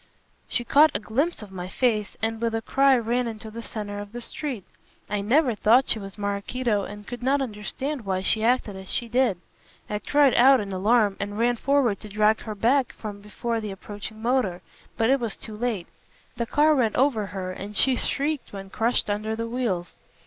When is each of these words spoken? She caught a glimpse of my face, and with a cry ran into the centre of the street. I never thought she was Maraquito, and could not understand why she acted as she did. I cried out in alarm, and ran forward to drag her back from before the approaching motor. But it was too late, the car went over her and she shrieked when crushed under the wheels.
She 0.47 0.63
caught 0.63 0.95
a 0.95 0.99
glimpse 0.99 1.43
of 1.43 1.51
my 1.51 1.67
face, 1.67 2.17
and 2.23 2.41
with 2.41 2.55
a 2.55 2.61
cry 2.63 2.97
ran 2.97 3.27
into 3.27 3.51
the 3.51 3.61
centre 3.61 3.99
of 3.99 4.13
the 4.13 4.19
street. 4.19 4.63
I 5.07 5.21
never 5.21 5.53
thought 5.53 5.87
she 5.89 5.99
was 5.99 6.17
Maraquito, 6.17 6.85
and 6.85 7.05
could 7.05 7.21
not 7.21 7.39
understand 7.39 8.03
why 8.03 8.23
she 8.23 8.43
acted 8.43 8.75
as 8.75 8.89
she 8.89 9.07
did. 9.07 9.37
I 9.91 9.99
cried 9.99 10.33
out 10.33 10.59
in 10.59 10.73
alarm, 10.73 11.17
and 11.19 11.37
ran 11.37 11.55
forward 11.55 11.99
to 11.99 12.09
drag 12.09 12.39
her 12.41 12.55
back 12.55 12.93
from 12.93 13.21
before 13.21 13.61
the 13.61 13.69
approaching 13.69 14.19
motor. 14.23 14.63
But 14.97 15.11
it 15.11 15.19
was 15.19 15.37
too 15.37 15.53
late, 15.53 15.85
the 16.35 16.47
car 16.47 16.73
went 16.73 16.95
over 16.95 17.27
her 17.27 17.51
and 17.51 17.77
she 17.77 17.95
shrieked 17.95 18.51
when 18.53 18.71
crushed 18.71 19.07
under 19.07 19.35
the 19.35 19.47
wheels. 19.47 19.99